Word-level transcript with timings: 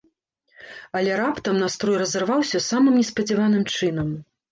Але 0.99 1.11
раптам 1.19 1.59
настрой 1.63 1.97
разарваўся 2.03 2.61
самым 2.69 2.97
неспадзяваным 3.03 3.63
чынам. 3.77 4.09